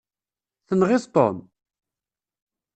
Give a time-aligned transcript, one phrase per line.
[0.67, 1.37] Tenɣiḍ Tom?